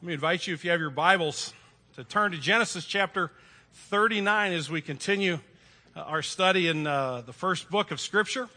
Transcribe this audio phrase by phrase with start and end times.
[0.00, 1.52] Let me invite you, if you have your Bibles,
[1.96, 3.32] to turn to Genesis chapter
[3.72, 5.40] 39 as we continue
[5.96, 8.48] uh, our study in uh, the first book of Scripture.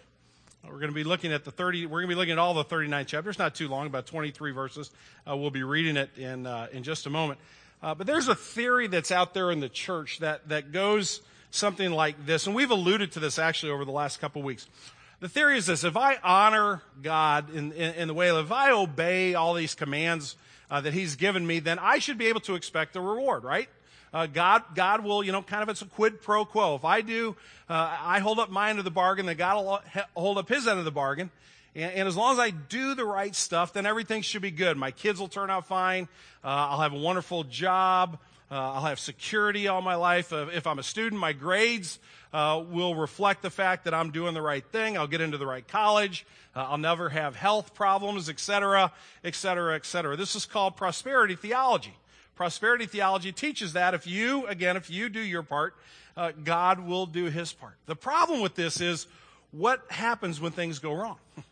[0.64, 2.54] We're going to be looking at the 30, we're going to be looking at all
[2.54, 4.92] the 39 chapters, not too long, about 23 verses.
[5.28, 7.40] Uh, we'll be reading it in, uh, in just a moment.
[7.82, 11.90] Uh, but there's a theory that's out there in the church that, that goes something
[11.90, 14.68] like this, and we've alluded to this actually over the last couple of weeks.
[15.22, 18.70] The theory is this, if I honor God in, in, in the way, if I
[18.70, 20.36] obey all these commands
[20.72, 23.70] uh, that he's given me, then I should be able to expect a reward, right?
[24.14, 26.76] Uh, God, God will, you know, kind of it's a quid pro quo.
[26.76, 27.36] If I do,
[27.70, 29.82] uh, I hold up my end of the bargain, then God will
[30.16, 31.30] hold up his end of the bargain.
[31.76, 34.76] And, and, as long as I do the right stuff, then everything should be good.
[34.76, 36.10] My kids will turn out fine.
[36.44, 38.18] Uh, I'll have a wonderful job.
[38.52, 40.34] Uh, I'll have security all my life.
[40.34, 42.00] Uh, if I'm a student, my grades
[42.34, 44.98] uh, will reflect the fact that I'm doing the right thing.
[44.98, 46.26] I'll get into the right college.
[46.54, 48.92] I'll never have health problems, etc.,
[49.24, 50.18] etc., etc.
[50.18, 51.94] This is called prosperity theology.
[52.36, 55.76] Prosperity theology teaches that if you, again, if you do your part,
[56.18, 57.76] uh, God will do his part.
[57.86, 59.08] The problem with this is
[59.52, 61.18] what happens when things go wrong?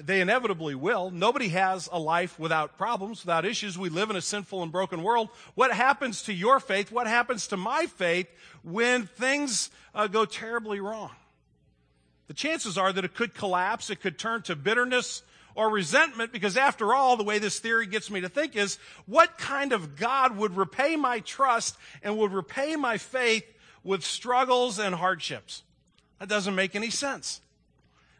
[0.00, 1.10] They inevitably will.
[1.10, 3.76] Nobody has a life without problems, without issues.
[3.76, 5.28] We live in a sinful and broken world.
[5.54, 6.90] What happens to your faith?
[6.90, 8.28] What happens to my faith
[8.62, 11.10] when things uh, go terribly wrong?
[12.28, 13.90] The chances are that it could collapse.
[13.90, 15.22] It could turn to bitterness
[15.54, 19.36] or resentment because after all, the way this theory gets me to think is what
[19.36, 23.44] kind of God would repay my trust and would repay my faith
[23.84, 25.62] with struggles and hardships?
[26.18, 27.42] That doesn't make any sense.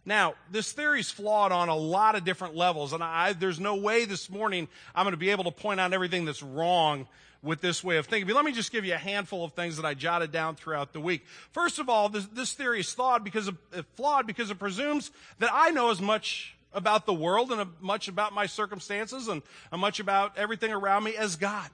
[0.04, 3.76] Now, this theory is flawed on a lot of different levels, and I, there's no
[3.76, 7.06] way this morning I'm going to be able to point out everything that's wrong
[7.42, 8.26] with this way of thinking.
[8.26, 10.92] But let me just give you a handful of things that I jotted down throughout
[10.92, 11.24] the week.
[11.52, 15.10] First of all, this, this theory is flawed because, of, uh, flawed because it presumes
[15.38, 19.42] that I know as much about the world and uh, much about my circumstances and
[19.70, 21.68] uh, much about everything around me as God.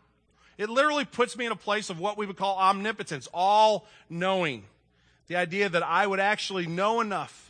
[0.57, 4.65] It literally puts me in a place of what we would call omnipotence, all knowing.
[5.29, 7.48] The idea that I would actually know enough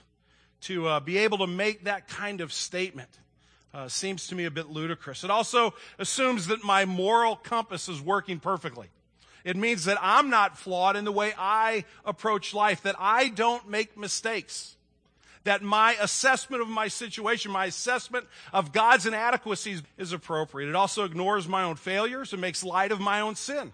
[0.62, 3.10] to uh, be able to make that kind of statement
[3.74, 5.24] uh, seems to me a bit ludicrous.
[5.24, 8.88] It also assumes that my moral compass is working perfectly.
[9.44, 13.68] It means that I'm not flawed in the way I approach life, that I don't
[13.68, 14.76] make mistakes,
[15.44, 20.68] that my assessment of my situation, my assessment of God's inadequacies is appropriate.
[20.68, 23.72] It also ignores my own failures and makes light of my own sin.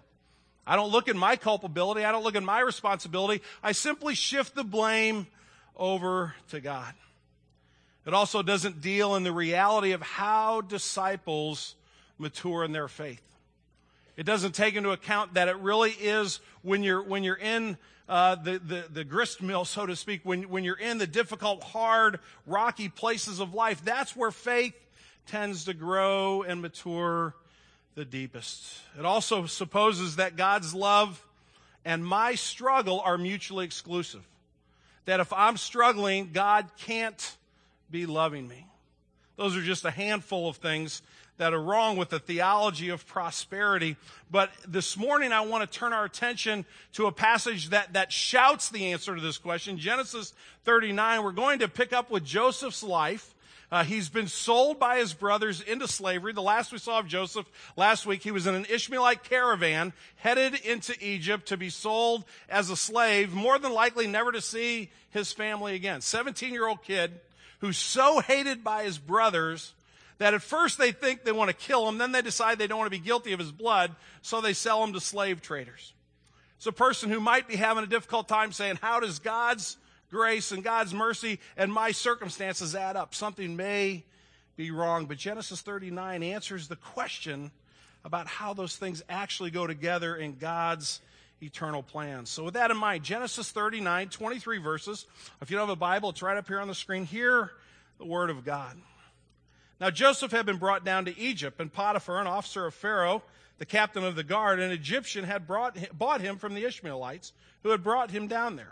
[0.67, 2.05] I don't look at my culpability.
[2.05, 3.43] I don't look at my responsibility.
[3.61, 5.27] I simply shift the blame
[5.77, 6.93] over to God.
[8.05, 11.75] It also doesn't deal in the reality of how disciples
[12.17, 13.21] mature in their faith.
[14.15, 17.77] It doesn't take into account that it really is when you're, when you're in
[18.07, 21.63] uh, the, the, the grist mill, so to speak, when, when you're in the difficult,
[21.63, 24.75] hard, rocky places of life, that's where faith
[25.25, 27.33] tends to grow and mature
[27.95, 28.63] the deepest.
[28.97, 31.25] It also supposes that God's love
[31.83, 34.21] and my struggle are mutually exclusive
[35.05, 37.37] that if I'm struggling, God can't
[37.89, 38.67] be loving me.
[39.37, 41.01] Those are just a handful of things
[41.37, 43.97] that are wrong with the theology of prosperity.
[44.31, 48.69] But this morning I want to turn our attention to a passage that, that shouts
[48.69, 49.77] the answer to this question.
[49.77, 50.33] Genesis
[50.63, 51.23] 39.
[51.23, 53.34] We're going to pick up with Joseph's life.
[53.71, 56.33] Uh, he's been sold by his brothers into slavery.
[56.33, 60.55] The last we saw of Joseph last week, he was in an Ishmaelite caravan headed
[60.55, 65.31] into Egypt to be sold as a slave, more than likely never to see his
[65.31, 66.01] family again.
[66.01, 67.19] 17 year old kid
[67.59, 69.73] who's so hated by his brothers
[70.17, 72.77] that at first they think they want to kill him, then they decide they don't
[72.77, 75.93] want to be guilty of his blood, so they sell him to slave traders.
[76.57, 79.77] It's a person who might be having a difficult time saying, how does God's
[80.15, 83.13] grace and God's mercy and my circumstances add up.
[83.13, 84.05] Something may
[84.55, 87.51] be wrong, but Genesis 39 answers the question
[88.05, 91.01] about how those things actually go together in God's
[91.41, 92.29] eternal plans.
[92.29, 95.05] So with that in mind, Genesis 39, 23 verses.
[95.41, 97.03] If you don't have a Bible, it's right up here on the screen.
[97.03, 97.51] Hear
[97.97, 98.77] the word of God.
[99.81, 103.21] Now Joseph had been brought down to Egypt, and Potiphar, an officer of Pharaoh,
[103.57, 107.33] the captain of the guard, an Egyptian, had brought, bought him from the Ishmaelites,
[107.63, 108.71] who had brought him down there.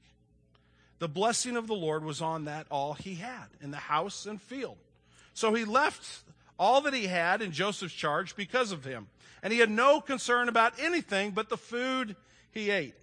[1.01, 4.39] The blessing of the Lord was on that all he had in the house and
[4.39, 4.77] field.
[5.33, 6.07] So he left
[6.59, 9.07] all that he had in Joseph's charge because of him.
[9.41, 12.15] And he had no concern about anything but the food
[12.51, 12.93] he ate.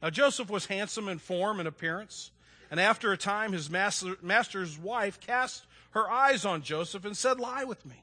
[0.00, 2.30] Now Joseph was handsome in form and appearance.
[2.70, 7.38] And after a time, his master, master's wife cast her eyes on Joseph and said,
[7.38, 8.02] Lie with me.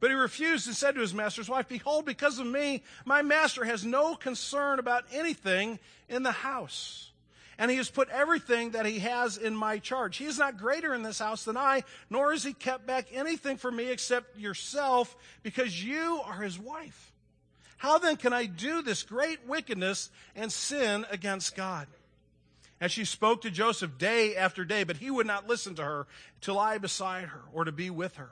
[0.00, 3.64] But he refused and said to his master's wife, Behold, because of me, my master
[3.64, 5.78] has no concern about anything
[6.10, 7.10] in the house.
[7.58, 10.16] And he has put everything that he has in my charge.
[10.16, 13.56] He is not greater in this house than I, nor has he kept back anything
[13.56, 17.12] from me except yourself, because you are his wife.
[17.76, 21.86] How then can I do this great wickedness and sin against God?
[22.80, 26.06] And she spoke to Joseph day after day, but he would not listen to her
[26.42, 28.30] to lie beside her or to be with her.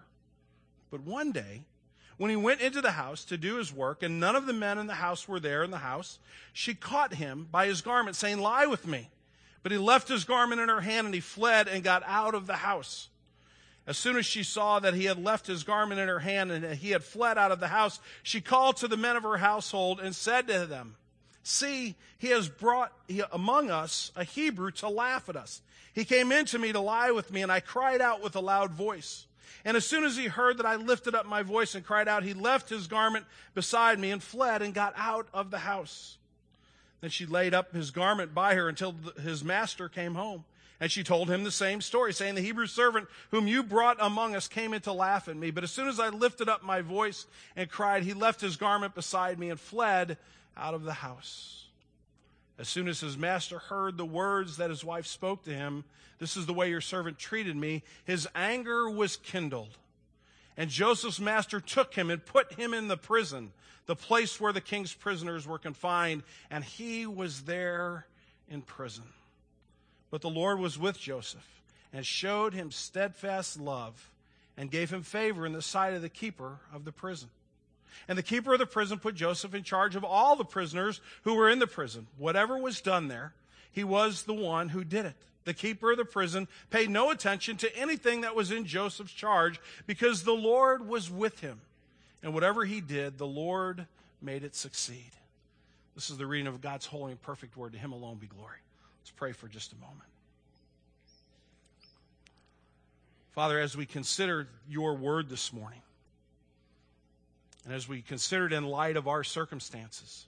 [0.91, 1.63] But one day,
[2.23, 4.79] when he went into the house to do his work, and none of the men
[4.79, 6.21] in the house were there in the house,
[6.53, 9.11] she caught him by his garment, saying, Lie with me.
[9.65, 12.47] But he left his garment in her hand, and he fled and got out of
[12.47, 13.09] the house.
[13.89, 16.77] As soon as she saw that he had left his garment in her hand and
[16.77, 19.99] he had fled out of the house, she called to the men of her household
[19.99, 20.95] and said to them,
[21.43, 22.93] See, he has brought
[23.33, 25.61] among us a Hebrew to laugh at us.
[25.93, 28.41] He came in to me to lie with me, and I cried out with a
[28.41, 29.27] loud voice.
[29.65, 32.23] And as soon as he heard that I lifted up my voice and cried out,
[32.23, 36.19] he left his garment beside me and fled and got out of the house.
[37.01, 40.45] Then she laid up his garment by her until his master came home.
[40.81, 44.35] And she told him the same story, saying, The Hebrew servant whom you brought among
[44.35, 45.53] us came in to laugh at me.
[45.53, 48.95] But as soon as I lifted up my voice and cried, he left his garment
[48.95, 50.19] beside me and fled
[50.57, 51.67] out of the house.
[52.63, 55.83] As soon as his master heard the words that his wife spoke to him,
[56.21, 59.77] this is the way your servant treated me, his anger was kindled.
[60.57, 63.51] And Joseph's master took him and put him in the prison,
[63.87, 66.23] the place where the king's prisoners were confined,
[66.53, 68.07] and he was there
[68.49, 69.07] in prison.
[70.13, 71.61] But the Lord was with Joseph
[71.93, 74.13] and showed him steadfast love
[74.57, 77.29] and gave him favor in the sight of the keeper of the prison.
[78.09, 81.35] And the keeper of the prison put Joseph in charge of all the prisoners who
[81.35, 82.07] were in the prison.
[82.19, 83.33] Whatever was done there,
[83.71, 85.17] he was the one who did it.
[85.45, 89.61] The keeper of the prison paid no attention to anything that was in Joseph's charge
[89.87, 91.61] because the Lord was with him.
[92.23, 93.87] And whatever he did, the Lord
[94.21, 95.11] made it succeed.
[95.95, 97.73] This is the reading of God's holy and perfect word.
[97.73, 98.59] To him alone be glory.
[99.01, 99.99] Let's pray for just a moment.
[103.33, 105.81] Father, as we consider your word this morning,
[107.65, 110.27] and as we consider it in light of our circumstances,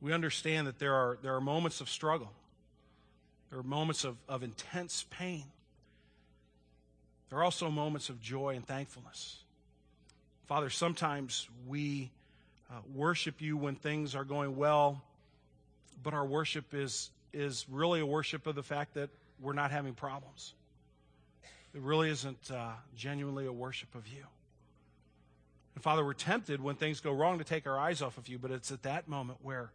[0.00, 2.32] we understand that there are, there are moments of struggle.
[3.50, 5.44] There are moments of, of intense pain.
[7.28, 9.38] There are also moments of joy and thankfulness.
[10.46, 12.10] Father, sometimes we
[12.70, 15.02] uh, worship you when things are going well,
[16.02, 19.94] but our worship is, is really a worship of the fact that we're not having
[19.94, 20.54] problems.
[21.74, 24.24] It really isn't uh, genuinely a worship of you.
[25.76, 28.38] And Father, we're tempted when things go wrong to take our eyes off of you,
[28.38, 29.70] but it's at that moment where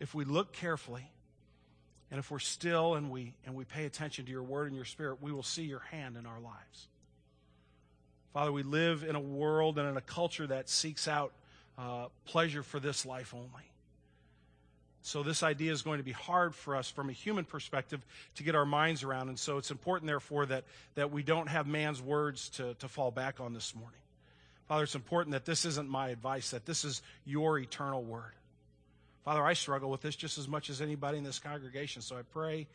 [0.00, 1.10] if we look carefully
[2.10, 4.86] and if we're still and we and we pay attention to your word and your
[4.86, 6.88] spirit, we will see your hand in our lives.
[8.32, 11.34] Father, we live in a world and in a culture that seeks out
[11.76, 13.70] uh, pleasure for this life only.
[15.02, 18.00] So, this idea is going to be hard for us from a human perspective
[18.36, 19.28] to get our minds around.
[19.28, 20.64] And so, it's important, therefore, that,
[20.94, 24.00] that we don't have man's words to, to fall back on this morning.
[24.68, 28.32] Father, it's important that this isn't my advice, that this is your eternal word.
[29.24, 32.02] Father, I struggle with this just as much as anybody in this congregation.
[32.02, 32.66] So I pray,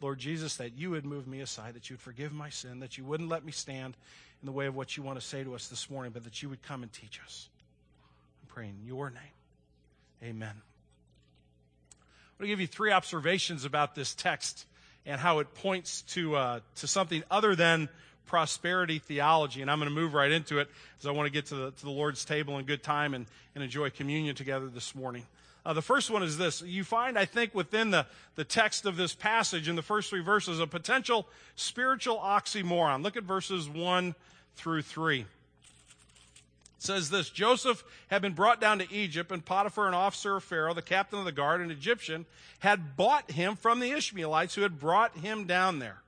[0.00, 2.98] Lord Jesus, that you would move me aside, that you would forgive my sin, that
[2.98, 3.96] you wouldn't let me stand
[4.42, 6.42] in the way of what you want to say to us this morning, but that
[6.42, 7.48] you would come and teach us.
[8.42, 9.22] I'm praying in your name.
[10.22, 10.50] Amen.
[10.50, 14.66] I'm going to give you three observations about this text
[15.04, 17.88] and how it points to, uh, to something other than
[18.28, 19.62] prosperity theology.
[19.62, 21.70] And I'm going to move right into it because I want to get to the,
[21.72, 25.24] to the Lord's table in good time and, and enjoy communion together this morning.
[25.66, 26.62] Uh, the first one is this.
[26.62, 28.06] You find, I think, within the,
[28.36, 33.02] the text of this passage in the first three verses, a potential spiritual oxymoron.
[33.02, 34.14] Look at verses 1
[34.56, 35.20] through 3.
[35.20, 35.26] It
[36.78, 40.74] says this Joseph had been brought down to Egypt, and Potiphar, an officer of Pharaoh,
[40.74, 42.24] the captain of the guard, an Egyptian,
[42.60, 45.98] had bought him from the Ishmaelites who had brought him down there.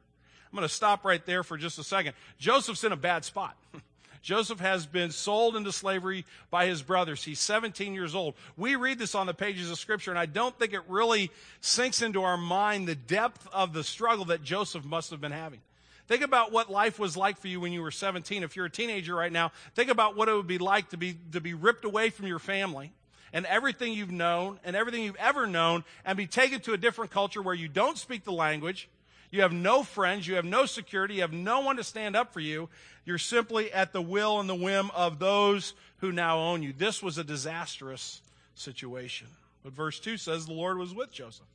[0.53, 2.15] I'm going to stop right there for just a second.
[2.39, 3.57] Joseph's in a bad spot.
[4.23, 7.25] Joseph has been sold into slavery by his brothers.
[7.25, 8.35] He's 17 years old.
[8.57, 11.31] We read this on the pages of Scripture, and I don't think it really
[11.61, 15.61] sinks into our mind the depth of the struggle that Joseph must have been having.
[16.07, 18.43] Think about what life was like for you when you were 17.
[18.43, 21.17] If you're a teenager right now, think about what it would be like to be,
[21.33, 22.93] to be ripped away from your family
[23.33, 27.13] and everything you've known and everything you've ever known and be taken to a different
[27.13, 28.89] culture where you don't speak the language
[29.31, 30.27] You have no friends.
[30.27, 31.15] You have no security.
[31.15, 32.69] You have no one to stand up for you.
[33.05, 36.73] You're simply at the will and the whim of those who now own you.
[36.73, 38.21] This was a disastrous
[38.55, 39.29] situation.
[39.63, 41.47] But verse 2 says the Lord was with Joseph,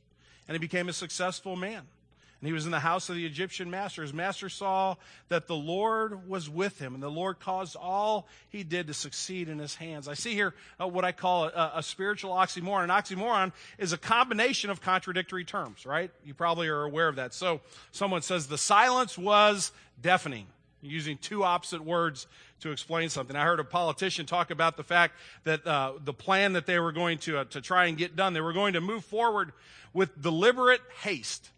[0.48, 1.82] and he became a successful man.
[2.46, 4.02] And he was in the house of the Egyptian master.
[4.02, 4.94] His master saw
[5.30, 9.48] that the Lord was with him, and the Lord caused all he did to succeed
[9.48, 10.06] in his hands.
[10.06, 12.84] I see here uh, what I call a, a, spiritual oxymoron.
[12.84, 16.12] An oxymoron is a combination of contradictory terms, right?
[16.24, 17.34] You probably are aware of that.
[17.34, 20.46] So someone says the silence was deafening,
[20.80, 22.28] using two opposite words
[22.60, 23.34] to explain something.
[23.34, 26.92] I heard a politician talk about the fact that uh, the plan that they were
[26.92, 29.50] going to, uh, to try and get done, they were going to move forward
[29.92, 31.50] with deliberate haste.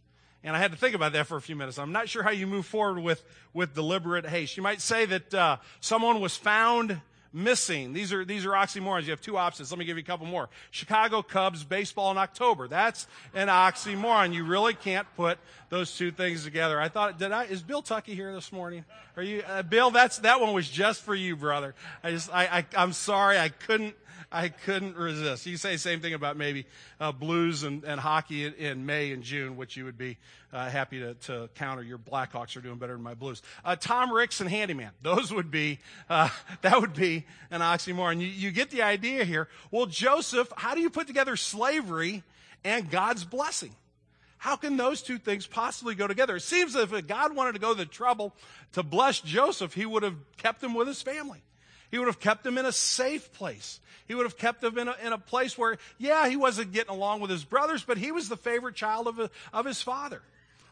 [0.45, 1.78] And I had to think about that for a few minutes.
[1.78, 4.57] I'm not sure how you move forward with, with deliberate haste.
[4.57, 7.00] You might say that uh, someone was found
[7.33, 7.92] missing.
[7.92, 9.04] These are, these are oxymorons.
[9.04, 9.71] You have two options.
[9.71, 10.49] Let me give you a couple more.
[10.71, 12.68] Chicago Cubs baseball in October.
[12.68, 14.33] That's an oxymoron.
[14.33, 16.80] You really can't put those two things together.
[16.80, 18.85] I thought, did I, is Bill Tucky here this morning?
[19.16, 21.75] Are you, uh, Bill, that's, that one was just for you, brother.
[22.02, 23.38] I just, I, I, I'm sorry.
[23.38, 23.95] I couldn't,
[24.30, 25.47] I couldn't resist.
[25.47, 26.66] You say the same thing about maybe
[27.00, 30.18] uh, blues and, and hockey in, in, May and June, which you would be
[30.52, 31.82] uh, happy to, to, counter.
[31.82, 33.40] Your Blackhawks are doing better than my Blues.
[33.64, 34.90] Uh, Tom Ricks and Handyman.
[35.00, 35.78] Those would be,
[36.11, 36.28] uh,
[36.61, 38.20] that would be an oxymoron.
[38.20, 39.49] You, you get the idea here.
[39.70, 42.23] Well, Joseph, how do you put together slavery
[42.64, 43.75] and God's blessing?
[44.37, 46.37] How can those two things possibly go together?
[46.37, 48.35] It seems that if God wanted to go the trouble
[48.73, 51.42] to bless Joseph, he would have kept him with his family.
[51.90, 53.80] He would have kept him in a safe place.
[54.07, 56.95] He would have kept him in a, in a place where, yeah, he wasn't getting
[56.95, 60.23] along with his brothers, but he was the favorite child of, of his father.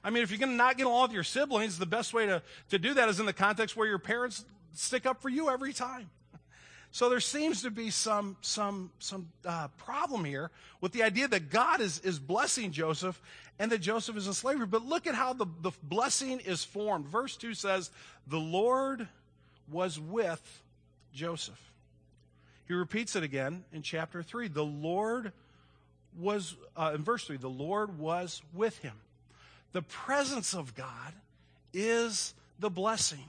[0.03, 2.27] I mean, if you're going to not get along with your siblings, the best way
[2.27, 5.51] to, to do that is in the context where your parents stick up for you
[5.51, 6.09] every time.
[6.93, 11.51] So there seems to be some, some, some uh, problem here with the idea that
[11.51, 13.21] God is, is blessing Joseph
[13.59, 14.67] and that Joseph is in slavery.
[14.67, 17.07] But look at how the, the blessing is formed.
[17.07, 17.91] Verse 2 says,
[18.27, 19.09] The Lord
[19.71, 20.63] was with
[21.17, 21.61] Joseph.
[22.69, 24.49] He repeats it again in chapter 3.
[24.49, 25.33] The Lord
[26.19, 28.95] was, uh, in verse 3, the Lord was with him.
[29.73, 31.15] The presence of God
[31.73, 33.25] is the blessing.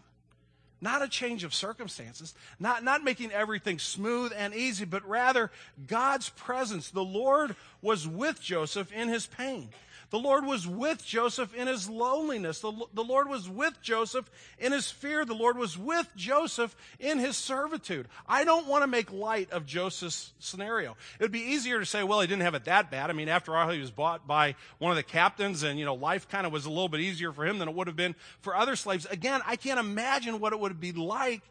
[0.79, 5.50] Not a change of circumstances, not, not making everything smooth and easy, but rather
[5.88, 6.91] God's presence.
[6.91, 9.70] The Lord was with Joseph in his pain.
[10.09, 12.61] The Lord was with Joseph in his loneliness.
[12.61, 15.25] The, the Lord was with Joseph in his fear.
[15.25, 18.07] The Lord was with Joseph in his servitude.
[18.27, 20.95] I don't want to make light of Joseph's scenario.
[21.19, 23.09] It would be easier to say, well, he didn't have it that bad.
[23.09, 25.95] I mean, after all, he was bought by one of the captains and, you know,
[25.95, 28.15] life kind of was a little bit easier for him than it would have been
[28.39, 29.05] for other slaves.
[29.07, 31.41] Again, I can't imagine what it would be like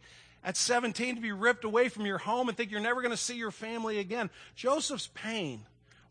[0.42, 3.18] at 17 to be ripped away from your home and think you're never going to
[3.18, 4.30] see your family again.
[4.54, 5.66] Joseph's pain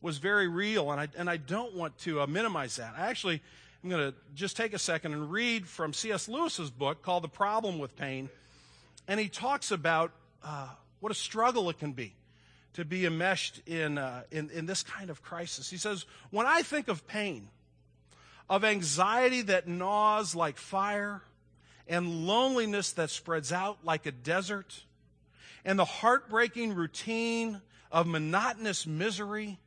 [0.06, 2.94] was very real, and I, and I don't want to uh, minimize that.
[2.96, 3.42] I actually
[3.84, 6.30] am going to just take a second and read from C.S.
[6.30, 8.30] Lewis's book called The Problem with Pain,
[9.08, 10.12] and he talks about
[10.44, 10.68] uh,
[11.00, 12.14] what a struggle it can be
[12.74, 15.72] to be enmeshed in, uh, in, in this kind of crisis.
[15.72, 17.48] He says, When I think of pain,
[18.48, 21.24] of anxiety that gnaws like fire,
[21.88, 24.84] and loneliness that spreads out like a desert,
[25.66, 27.60] and the heartbreaking routine
[27.92, 29.58] of monotonous misery,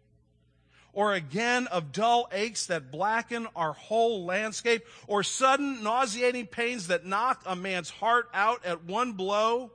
[0.99, 7.07] or again of dull aches that blacken our whole landscape, or sudden nauseating pains that
[7.07, 9.71] knock a man's heart out at one blow,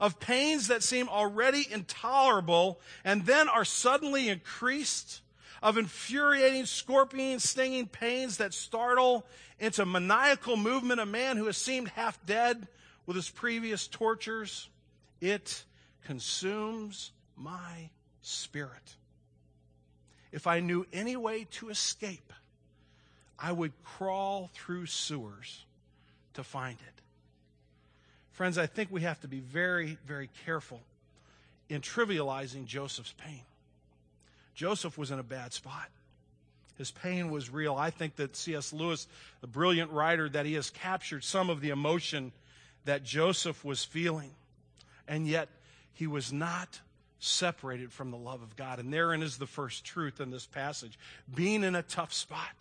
[0.00, 5.20] of pains that seem already intolerable and then are suddenly increased,
[5.62, 9.24] of infuriating, scorpion stinging pains that startle
[9.60, 12.66] into maniacal movement a man who has seemed half dead
[13.06, 14.68] with his previous tortures.
[15.20, 15.62] It
[16.02, 18.96] consumes my spirit
[20.32, 22.32] if I knew any way to escape,
[23.38, 25.64] I would crawl through sewers
[26.34, 27.02] to find it.
[28.32, 30.80] Friends, I think we have to be very, very careful
[31.68, 33.42] in trivializing Joseph's pain.
[34.54, 35.88] Joseph was in a bad spot.
[36.78, 37.74] His pain was real.
[37.74, 38.72] I think that C.S.
[38.72, 39.08] Lewis,
[39.40, 42.32] the brilliant writer, that he has captured some of the emotion
[42.84, 44.30] that Joseph was feeling.
[45.08, 45.48] And yet,
[45.94, 46.80] he was not
[47.18, 48.78] separated from the love of God.
[48.78, 50.98] And therein is the first truth in this passage.
[51.34, 52.54] Being in a tough spot,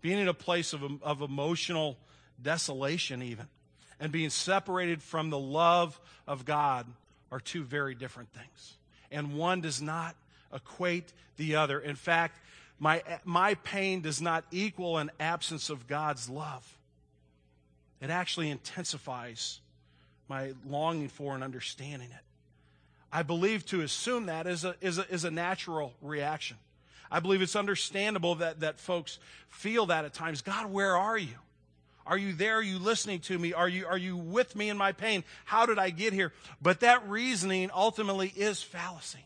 [0.00, 1.96] being in a place of, of emotional
[2.42, 3.46] desolation, even,
[4.00, 6.86] and being separated from the love of God
[7.32, 8.76] are two very different things.
[9.10, 10.14] And one does not
[10.52, 11.80] equate the other.
[11.80, 12.40] In fact,
[12.78, 16.78] my, my pain does not equal an absence of God's love.
[18.00, 19.60] It actually intensifies
[20.28, 22.22] my longing for and understanding it.
[23.12, 26.56] I believe to assume that is a, is a, is a natural reaction.
[27.10, 30.42] I believe it's understandable that, that folks feel that at times.
[30.42, 31.34] God, where are you?
[32.06, 32.56] Are you there?
[32.56, 33.52] Are you listening to me?
[33.52, 35.24] Are you, are you with me in my pain?
[35.44, 36.32] How did I get here?
[36.60, 39.24] But that reasoning ultimately is fallacy.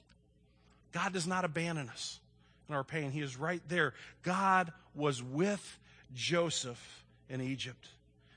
[0.93, 2.21] God does not abandon us
[2.69, 3.11] in our pain.
[3.11, 3.95] He is right there.
[4.23, 5.79] God was with
[6.15, 7.89] Joseph in Egypt.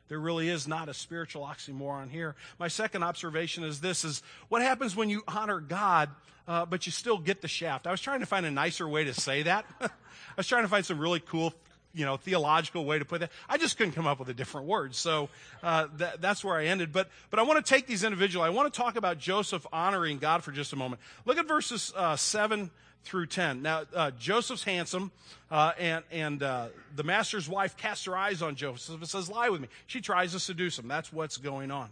[0.08, 2.36] There really is not a spiritual oxymoron here.
[2.60, 6.10] My second observation is this is what happens when you honor God,
[6.48, 7.88] uh, but you still get the shaft.
[7.88, 9.66] I was trying to find a nicer way to say that.
[9.82, 9.90] I
[10.38, 11.54] was trying to find some really cool
[11.96, 13.32] you know, theological way to put that.
[13.48, 14.94] I just couldn't come up with a different word.
[14.94, 15.30] So
[15.64, 16.92] uh, that, that's where I ended.
[16.92, 18.44] But, but I want to take these individual.
[18.44, 21.02] I want to talk about Joseph honoring God for just a moment.
[21.24, 22.70] Look at verses uh, 7
[23.06, 23.62] through 10.
[23.62, 25.12] Now, uh, Joseph's handsome,
[25.50, 29.50] uh, and, and uh, the master's wife casts her eyes on Joseph and says, Lie
[29.50, 29.70] with me.
[29.88, 30.88] She tries to seduce him.
[30.88, 31.90] That's what's going on.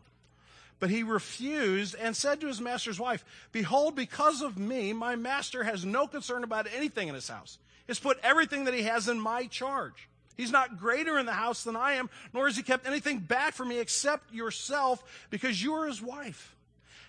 [0.79, 5.63] But he refused and said to his master's wife, Behold, because of me, my master
[5.63, 9.19] has no concern about anything in his house has put everything that he has in
[9.19, 10.07] my charge.
[10.35, 13.53] He's not greater in the house than I am, nor has he kept anything back
[13.53, 16.55] from me except yourself, because you are his wife.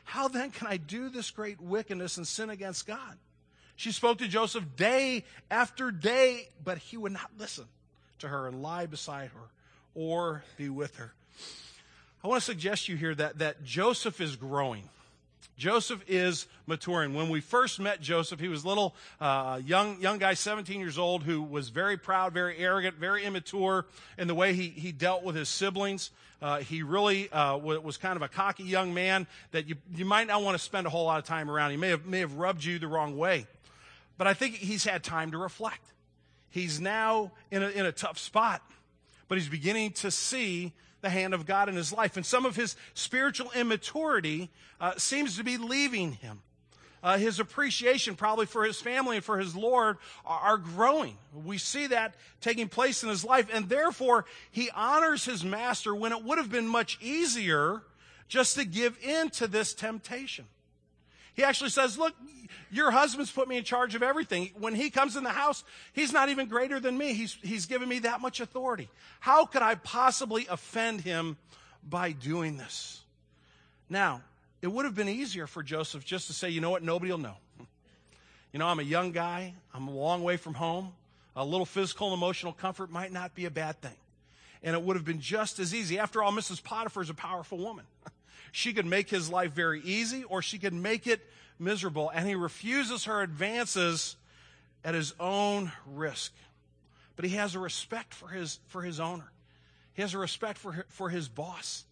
[0.05, 3.17] How then can I do this great wickedness and sin against God?
[3.77, 7.65] She spoke to Joseph day after day, but he would not listen
[8.21, 9.49] to her and lie beside her
[9.95, 11.13] or be with her.
[12.23, 14.89] I want to suggest you here that, that Joseph is growing.
[15.57, 17.15] Joseph is maturing.
[17.15, 21.23] When we first met Joseph, he was little, uh, young, young guy, 17 years old,
[21.23, 23.87] who was very proud, very arrogant, very immature
[24.19, 26.11] in the way he, he dealt with his siblings.
[26.43, 30.27] Uh, he really uh, was kind of a cocky young man that you, you might
[30.27, 31.71] not want to spend a whole lot of time around.
[31.71, 33.47] He may have, may have rubbed you the wrong way.
[34.17, 35.93] But I think he's had time to reflect.
[36.51, 38.63] He's now in a, in a tough spot,
[39.29, 42.17] but he's beginning to see the hand of God in his life.
[42.17, 46.43] And some of his spiritual immaturity uh, seems to be leaving him.
[47.03, 51.19] Uh, his appreciation, probably for his family and for his Lord, are, are growing.
[51.35, 56.13] We see that taking place in his life, and therefore he honors his master when
[56.13, 57.83] it would have been much easier
[58.29, 60.47] just to give in to this temptation.
[61.35, 62.15] He actually says, Look,
[62.71, 64.51] your husband's put me in charge of everything.
[64.59, 67.15] When he comes in the house, he's not even greater than me.
[67.15, 68.89] He's, he's given me that much authority.
[69.21, 71.37] How could I possibly offend him
[71.89, 73.03] by doing this?
[73.89, 74.23] Now,
[74.63, 76.83] it would have been easier for Joseph just to say, You know what?
[76.83, 77.37] Nobody will know.
[78.53, 80.93] You know, I'm a young guy, I'm a long way from home.
[81.35, 83.97] A little physical and emotional comfort might not be a bad thing.
[84.63, 85.99] And it would have been just as easy.
[85.99, 86.63] After all, Mrs.
[86.63, 87.85] Potiphar is a powerful woman.
[88.57, 92.09] She could make his life very easy or she could make it miserable.
[92.15, 94.15] And he refuses her advances
[94.85, 96.33] at his own risk.
[97.17, 99.33] But he has a respect for his, for his owner.
[99.95, 101.85] He has a respect for, for his boss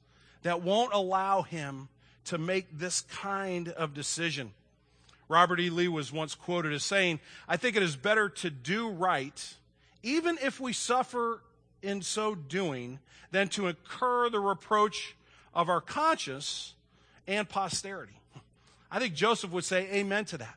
[0.44, 1.88] that won't allow him
[2.26, 4.52] to make this kind of decision.
[5.28, 5.68] Robert E.
[5.68, 9.56] Lee was once quoted as saying, I think it is better to do right,
[10.04, 11.42] even if we suffer
[11.82, 13.00] in so doing,
[13.32, 15.16] than to incur the reproach
[15.54, 16.74] of our conscience
[17.26, 18.18] and posterity.
[18.90, 20.54] I think Joseph would say amen to that.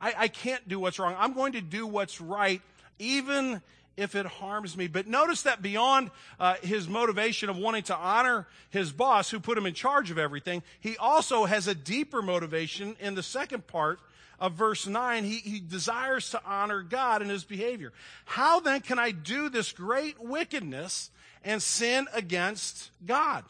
[0.00, 1.14] I, I can't do what's wrong.
[1.18, 2.60] I'm going to do what's right,
[2.98, 3.62] even
[3.96, 4.88] if it harms me.
[4.88, 9.56] But notice that beyond uh, his motivation of wanting to honor his boss who put
[9.56, 14.00] him in charge of everything, he also has a deeper motivation in the second part
[14.40, 15.24] of verse 9.
[15.24, 17.92] He, he desires to honor God in his behavior.
[18.24, 21.10] How then can I do this great wickedness
[21.44, 23.44] and sin against God?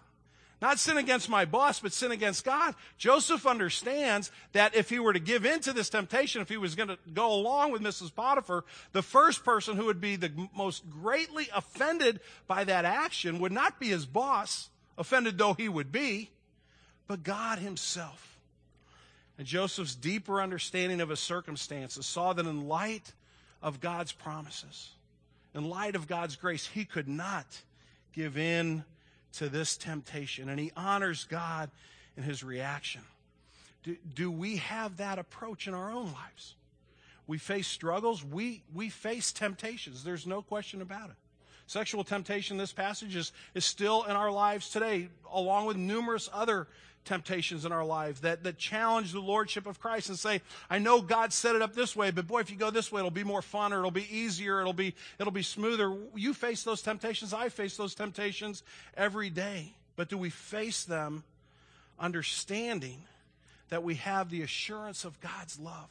[0.62, 2.74] Not sin against my boss, but sin against God.
[2.96, 6.74] Joseph understands that if he were to give in to this temptation, if he was
[6.74, 8.14] going to go along with Mrs.
[8.14, 13.52] Potiphar, the first person who would be the most greatly offended by that action would
[13.52, 16.30] not be his boss, offended though he would be,
[17.06, 18.38] but God himself.
[19.36, 23.12] And Joseph's deeper understanding of his circumstances saw that in light
[23.60, 24.90] of God's promises,
[25.54, 27.46] in light of God's grace, he could not
[28.12, 28.84] give in
[29.38, 31.70] to this temptation, and he honors God
[32.16, 33.02] in his reaction.
[33.82, 36.54] Do, do we have that approach in our own lives?
[37.26, 40.04] We face struggles, we, we face temptations.
[40.04, 41.16] There's no question about it.
[41.66, 46.68] Sexual temptation, this passage, is, is still in our lives today, along with numerous other
[47.04, 51.00] temptations in our lives that, that challenge the lordship of Christ and say, I know
[51.00, 53.24] God set it up this way, but boy, if you go this way, it'll be
[53.24, 55.94] more fun or it'll be easier, it'll be, it'll be smoother.
[56.14, 57.32] You face those temptations.
[57.32, 58.62] I face those temptations
[58.96, 59.74] every day.
[59.96, 61.24] But do we face them
[61.98, 63.02] understanding
[63.68, 65.90] that we have the assurance of God's love?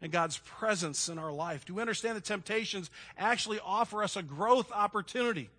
[0.00, 1.64] and God's presence in our life?
[1.64, 5.50] Do we understand that temptations actually offer us a growth opportunity?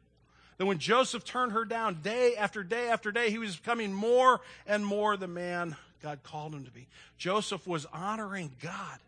[0.60, 4.42] That when Joseph turned her down day after day after day, he was becoming more
[4.68, 6.88] and more the man God called him to be.
[7.18, 9.00] Joseph was honoring God.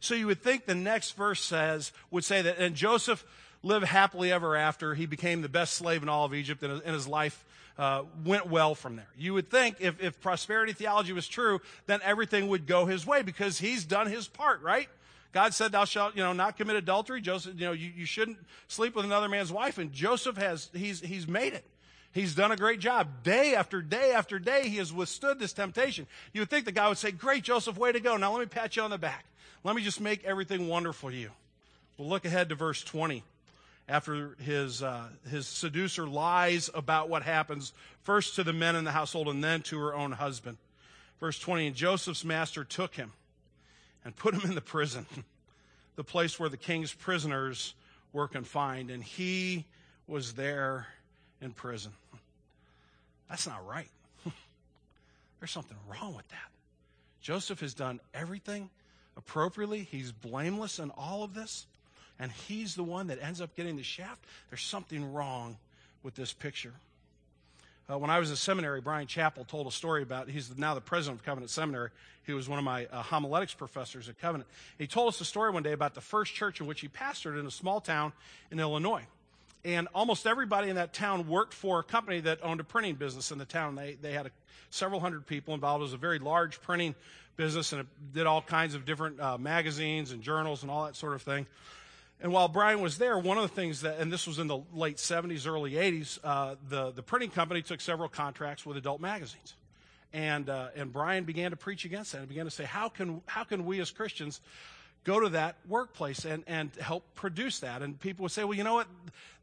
[0.00, 3.24] So you would think the next verse says, would say that, and Joseph
[3.62, 4.94] lived happily ever after.
[4.94, 7.42] He became the best slave in all of Egypt, and his life
[7.78, 9.08] uh, went well from there.
[9.16, 13.22] You would think if, if prosperity theology was true, then everything would go his way
[13.22, 14.88] because he's done his part, right?
[15.34, 17.20] God said, Thou shalt, you know, not commit adultery.
[17.20, 19.78] Joseph, you know, you, you shouldn't sleep with another man's wife.
[19.78, 21.64] And Joseph has, he's, he's made it.
[22.12, 23.24] He's done a great job.
[23.24, 26.06] Day after day after day, he has withstood this temptation.
[26.32, 28.16] You would think the guy would say, Great, Joseph, way to go.
[28.16, 29.24] Now let me pat you on the back.
[29.64, 31.30] Let me just make everything wonderful for you.
[31.98, 33.24] We'll look ahead to verse 20
[33.88, 37.72] after his, uh, his seducer lies about what happens
[38.04, 40.58] first to the men in the household and then to her own husband.
[41.18, 43.12] Verse 20, and Joseph's master took him
[44.04, 45.06] and put him in the prison,
[45.96, 47.74] the place where the king's prisoners
[48.12, 49.64] were confined, and he
[50.06, 50.86] was there
[51.40, 51.92] in prison.
[53.28, 53.88] That's not right.
[55.40, 56.50] There's something wrong with that.
[57.20, 58.68] Joseph has done everything
[59.16, 61.66] appropriately, he's blameless in all of this
[62.18, 65.56] and he's the one that ends up getting the shaft, there's something wrong
[66.02, 66.72] with this picture.
[67.90, 70.80] Uh, when I was in seminary, Bryan Chapell told a story about, he's now the
[70.80, 71.90] president of Covenant Seminary.
[72.26, 74.48] He was one of my uh, homiletics professors at Covenant.
[74.78, 77.38] He told us a story one day about the first church in which he pastored
[77.38, 78.14] in a small town
[78.50, 79.04] in Illinois.
[79.66, 83.30] And almost everybody in that town worked for a company that owned a printing business
[83.30, 83.74] in the town.
[83.74, 84.30] They, they had a,
[84.70, 85.80] several hundred people involved.
[85.80, 86.94] It was a very large printing
[87.36, 90.96] business and it did all kinds of different uh, magazines and journals and all that
[90.96, 91.46] sort of thing.
[92.24, 94.60] And while Bryan was there, one of the things that, and this was in the
[94.72, 99.52] late 70s, early 80s, uh, the, the printing company took several contracts with adult magazines.
[100.14, 103.20] And, uh, and Bryan began to preach against that and began to say, how can,
[103.26, 104.40] how can we as Christians
[105.04, 107.82] go to that workplace and, and help produce that?
[107.82, 108.86] And people would say, well, you know what?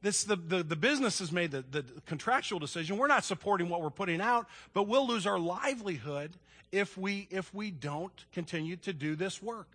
[0.01, 2.97] This, the, the, the business has made the, the contractual decision.
[2.97, 6.31] We're not supporting what we're putting out, but we'll lose our livelihood
[6.71, 9.67] if we, if we don't continue to do this work.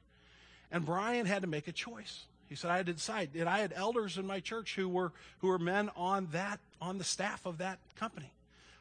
[0.72, 2.24] And Bryan had to make a choice.
[2.48, 3.30] He said, I had to decide.
[3.34, 6.98] And I had elders in my church who were, who were men on that, on
[6.98, 8.30] the staff of that company.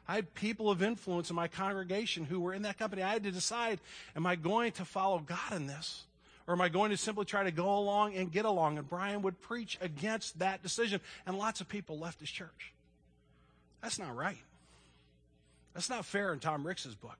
[0.08, 3.02] I had people of influence in my congregation who were in that company.
[3.02, 3.80] I had to decide,
[4.14, 6.04] am I going to follow God in this?
[6.46, 8.78] Or am I going to simply try to go along and get along?
[8.78, 11.00] And Bryan would preach against that decision.
[11.26, 12.72] And lots of people left his church.
[13.82, 14.38] That's not right.
[15.74, 17.18] That's not fair in Tom Ricks's book.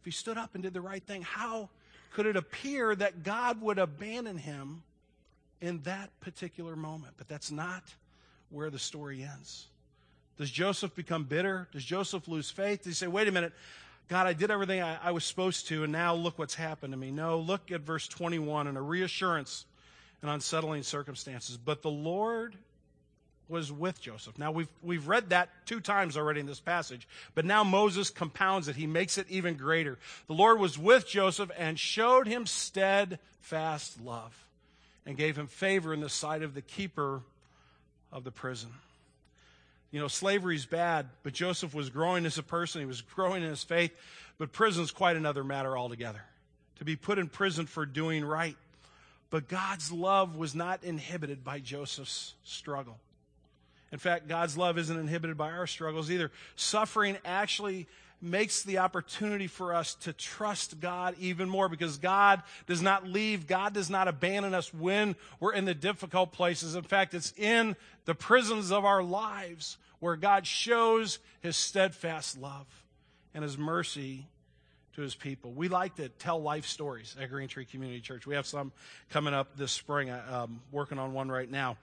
[0.00, 1.68] If he stood up and did the right thing, how
[2.14, 4.82] could it appear that God would abandon him
[5.60, 7.14] in that particular moment.
[7.16, 7.82] But that's not
[8.50, 9.66] where the story ends.
[10.38, 11.68] Does Joseph become bitter?
[11.72, 12.84] Does Joseph lose faith?
[12.84, 13.52] Does he say, wait a minute,
[14.08, 16.96] God, I did everything I, I was supposed to, and now look what's happened to
[16.96, 17.10] me?
[17.10, 19.66] No, look at verse 21 and a reassurance
[20.22, 21.56] in unsettling circumstances.
[21.56, 22.56] But the Lord
[23.48, 24.38] was with Joseph.
[24.38, 28.68] Now we've we've read that two times already in this passage, but now Moses compounds
[28.68, 28.76] it.
[28.76, 29.98] He makes it even greater.
[30.28, 34.46] The Lord was with Joseph and showed him steadfast love
[35.06, 37.22] and gave him favor in the sight of the keeper
[38.12, 38.70] of the prison.
[39.90, 42.80] You know, slavery is bad, but Joseph was growing as a person.
[42.80, 43.92] He was growing in his faith.
[44.38, 46.22] But prison's quite another matter altogether.
[46.76, 48.56] To be put in prison for doing right.
[49.30, 52.98] But God's love was not inhibited by Joseph's struggle.
[53.92, 56.30] In fact, God's love isn't inhibited by our struggles either.
[56.54, 57.88] Suffering actually
[58.22, 63.46] makes the opportunity for us to trust God even more because God does not leave,
[63.46, 66.74] God does not abandon us when we're in the difficult places.
[66.74, 72.66] In fact, it's in the prisons of our lives where God shows his steadfast love
[73.34, 74.26] and his mercy
[74.94, 75.52] to his people.
[75.52, 78.26] We like to tell life stories at Greentree Community Church.
[78.26, 78.72] We have some
[79.10, 80.10] coming up this spring.
[80.10, 81.76] I'm um, working on one right now.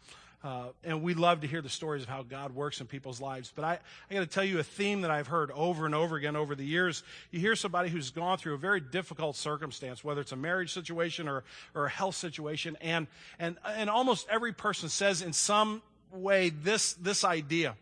[0.47, 3.51] Uh, and we love to hear the stories of how God works in people's lives.
[3.53, 3.79] But I,
[4.09, 6.55] I got to tell you a theme that I've heard over and over again over
[6.55, 7.03] the years.
[7.31, 11.27] You hear somebody who's gone through a very difficult circumstance, whether it's a marriage situation
[11.27, 11.43] or,
[11.75, 13.07] or a health situation, and,
[13.39, 15.81] and, and almost every person says in some
[16.13, 17.75] way this, this idea.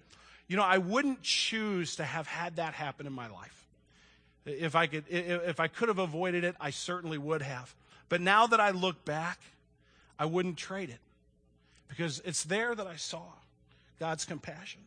[0.48, 3.68] You know, I wouldn't choose to have had that happen in my life.
[4.48, 7.76] If I could, if I could have avoided it, I certainly would have.
[8.10, 9.40] But now that I look back,
[10.18, 10.98] I wouldn't trade it
[11.88, 13.24] because it's there that I saw
[14.00, 14.82] God's compassion.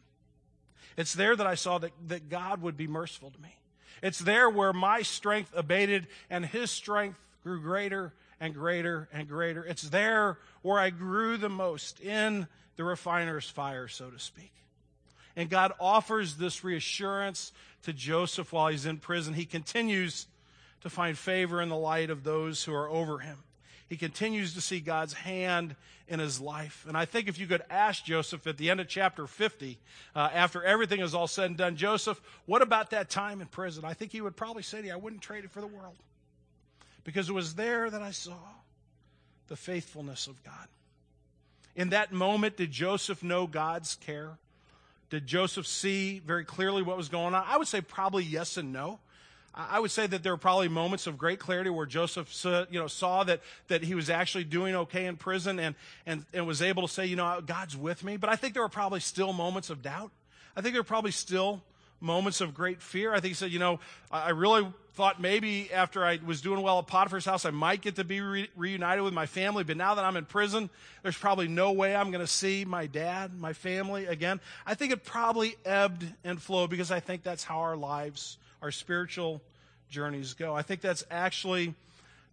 [0.96, 3.56] It's there that I saw that, that God would be merciful to me.
[4.02, 9.64] It's there where my strength abated and his strength grew greater and greater and greater.
[9.64, 14.52] It's there where I grew the most in the refiner's fire, so to speak.
[15.36, 19.34] And God offers this reassurance to Joseph while he's in prison.
[19.34, 20.26] He continues
[20.82, 23.38] to find favor in the light of those who are over him
[23.88, 25.74] he continues to see God's hand
[26.08, 26.84] in his life.
[26.86, 29.78] And I think if you could ask Joseph at the end of chapter 50,
[30.14, 33.84] uh, after everything is all said and done, Joseph, what about that time in prison?
[33.84, 35.96] I think he would probably say to you, I wouldn't trade it for the world.
[37.04, 38.36] Because it was there that I saw
[39.48, 40.68] the faithfulness of God.
[41.74, 44.38] In that moment, did Joseph know God's care?
[45.10, 47.44] Did Joseph see very clearly what was going on?
[47.46, 48.98] I would say probably yes and no.
[49.54, 52.32] I would say that there were probably moments of great clarity where Joseph
[52.70, 55.74] you know, saw that, that he was actually doing okay in prison and,
[56.06, 58.16] and, and was able to say, you know, God's with me.
[58.16, 60.12] But I think there were probably still moments of doubt.
[60.56, 61.62] I think there were probably still
[62.00, 63.12] moments of great fear.
[63.12, 63.80] I think he said, you know,
[64.10, 67.96] I really thought maybe after I was doing well at Potiphar's house, I might get
[67.96, 69.64] to be re- reunited with my family.
[69.64, 70.70] But now that I'm in prison,
[71.02, 74.40] there's probably no way I'm going to see my dad, my family again.
[74.66, 78.70] I think it probably ebbed and flowed because I think that's how our lives, our
[78.70, 79.42] spiritual
[79.88, 80.54] journeys go.
[80.54, 81.74] I think that's actually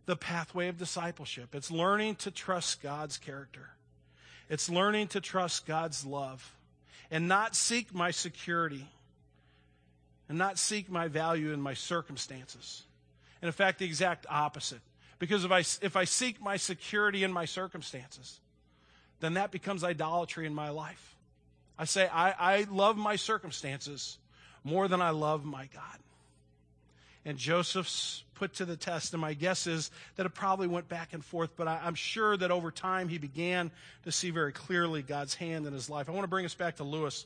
[0.05, 1.55] the pathway of discipleship.
[1.55, 3.69] It's learning to trust God's character.
[4.49, 6.55] It's learning to trust God's love
[7.09, 8.87] and not seek my security
[10.29, 12.83] and not seek my value in my circumstances.
[13.41, 14.81] And in fact, the exact opposite.
[15.17, 18.39] Because if I, if I seek my security in my circumstances,
[19.19, 21.15] then that becomes idolatry in my life.
[21.77, 24.17] I say, I, I love my circumstances
[24.63, 25.99] more than I love my God.
[27.25, 31.13] And Joseph's put to the test, and my guess is that it probably went back
[31.13, 33.71] and forth, but I, I'm sure that over time he began
[34.03, 36.07] to see very clearly God's hand in his life.
[36.07, 37.25] I want to bring us back to Lewis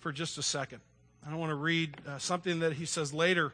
[0.00, 0.80] for just a second.
[1.26, 3.52] I want to read uh, something that he says later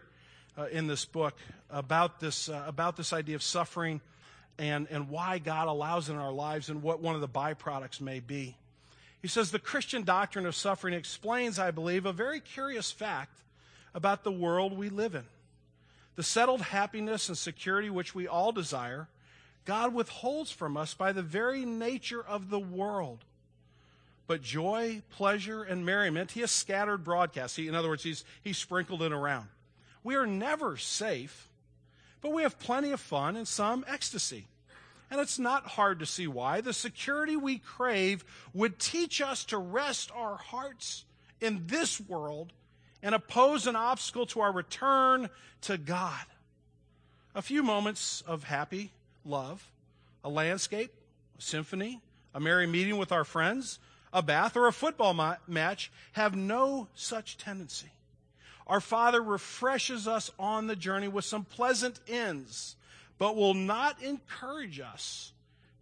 [0.57, 1.37] uh, in this book
[1.70, 4.00] about this, uh, about this idea of suffering
[4.59, 8.00] and, and why God allows it in our lives and what one of the byproducts
[8.00, 8.57] may be.
[9.22, 13.38] He says the Christian doctrine of suffering explains, I believe, a very curious fact
[13.94, 15.24] about the world we live in.
[16.16, 19.09] The settled happiness and security which we all desire,
[19.64, 23.24] God withholds from us by the very nature of the world
[24.27, 27.57] but joy, pleasure, and merriment he has scattered broadcast.
[27.57, 29.48] He, in other words, he's, he's sprinkled it around.
[30.03, 31.48] We are never safe,
[32.20, 34.46] but we have plenty of fun and some ecstasy.
[35.11, 36.61] And it's not hard to see why.
[36.61, 38.24] The security we crave
[38.55, 41.05] would teach us to rest our hearts
[41.40, 42.53] in this world
[43.05, 45.29] and oppose an obstacle to our return
[45.61, 46.25] to God.
[47.35, 48.93] A few moments of happy
[49.27, 49.71] love,
[50.25, 50.90] a landscape,
[51.38, 52.01] a symphony,
[52.35, 53.79] a merry meeting with our friends,
[54.11, 57.93] a bath, or a football ma- match have no such tendency.
[58.67, 62.75] Our Father refreshes us on the journey with some pleasant ends,
[63.19, 65.33] but will not encourage us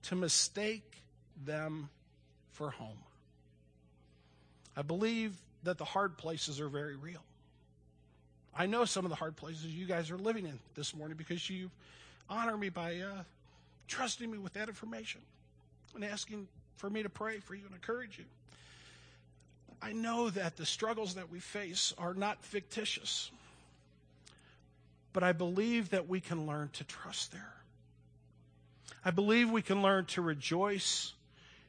[0.05, 1.03] to mistake
[1.45, 1.89] them
[2.51, 2.99] for home.
[4.77, 7.23] I believe that the hard places are very real.
[8.55, 11.49] I know some of the hard places you guys are living in this morning because
[11.49, 11.71] you
[12.29, 13.23] honor me by uh,
[13.89, 15.21] trusting me with that information
[15.95, 16.47] and asking
[16.77, 18.25] for me to pray for you and encourage you.
[19.81, 23.31] I know that the struggles that we face are not fictitious,
[25.13, 27.55] but I believe that we can learn to trust there.
[29.05, 31.15] I believe we can learn to rejoice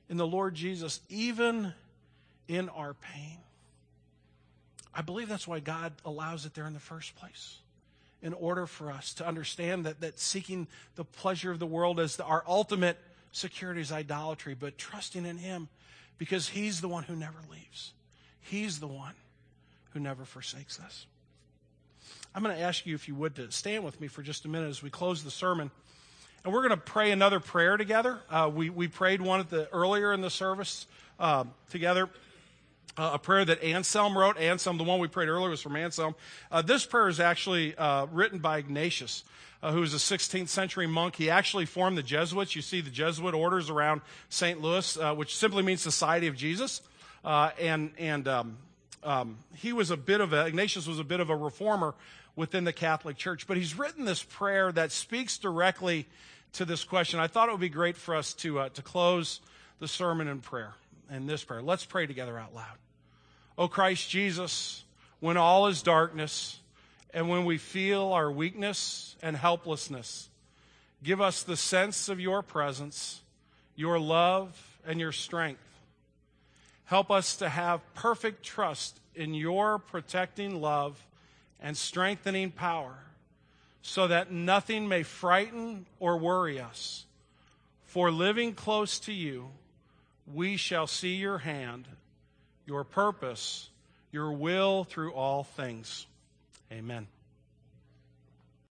[0.09, 1.73] in the Lord Jesus even
[2.47, 3.37] in our pain.
[4.95, 7.57] I believe that's why God allows it there in the first place.
[8.21, 12.15] In order for us to understand that, that seeking the pleasure of the world as
[12.15, 12.97] the, our ultimate
[13.31, 15.67] security is idolatry, but trusting in Him
[16.17, 17.91] because He's the one who never leaves.
[18.39, 19.13] He's the one
[19.91, 21.05] who never forsakes us.
[22.35, 24.47] I'm going to ask you, if you would, to stand with me for just a
[24.47, 25.69] minute as we close the sermon.
[26.43, 28.19] And we're going to pray another prayer together.
[28.29, 30.87] Uh, we, we prayed one at the earlier in the service
[31.19, 32.09] uh, together.
[32.95, 34.37] Uh, a prayer that Anselm wrote.
[34.37, 36.13] Anselm, the one we prayed earlier was from Anselm.
[36.51, 39.23] Uh, this prayer is actually uh, written by Ignatius
[39.63, 41.15] uh, who was a 16th century monk.
[41.15, 42.55] He actually formed the Jesuits.
[42.55, 44.61] You see the Jesuit orders around St.
[44.61, 46.81] Louis, uh, which simply means Society of Jesus.
[47.23, 48.57] Uh, and and um,
[49.03, 51.95] um, he was a bit of a, Ignatius was a bit of a reformer
[52.35, 53.47] within the Catholic Church.
[53.47, 56.07] But he's written this prayer that speaks directly
[56.53, 57.21] to this question.
[57.21, 59.39] I thought it would be great for us to, to close
[59.79, 60.73] the sermon in prayer,
[61.09, 61.61] in this prayer.
[61.61, 62.82] Let's pray together out loud.
[63.57, 64.83] O Christ Jesus,
[65.19, 66.59] when all is darkness,
[67.13, 70.29] and when we feel our weakness and helplessness,
[71.03, 73.21] give us the sense of your presence,
[73.75, 75.61] your love, and your strength.
[76.85, 81.05] Help us to have perfect trust in your protecting love
[81.61, 82.97] and strengthening power
[83.81, 87.05] so that nothing may frighten or worry us.
[87.85, 89.49] For living close to you,
[90.31, 91.87] we shall see your hand,
[92.65, 93.69] your purpose,
[94.11, 96.07] your will through all things.
[96.71, 97.07] Amen.